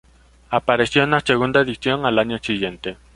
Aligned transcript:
Apareció 0.49 1.03
una 1.03 1.19
segunda 1.19 1.61
edición 1.61 2.07
al 2.07 2.17
año 2.17 2.39
siguiente. 2.41 2.97